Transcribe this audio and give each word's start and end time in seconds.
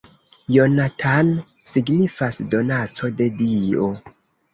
Jonathan 0.55 1.27
signifas 1.71 2.39
'donaco 2.47 3.11
de 3.21 3.29
dio'. 3.43 3.91